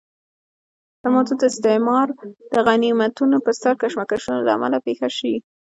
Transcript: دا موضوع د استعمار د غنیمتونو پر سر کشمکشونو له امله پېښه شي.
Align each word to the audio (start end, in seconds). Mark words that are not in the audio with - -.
دا 1.01 1.07
موضوع 1.15 1.35
د 1.39 1.43
استعمار 1.51 2.07
د 2.53 2.55
غنیمتونو 2.67 3.35
پر 3.45 3.53
سر 3.61 3.73
کشمکشونو 3.81 4.39
له 4.47 4.51
امله 4.57 4.77
پېښه 4.85 5.07
شي. 5.17 5.33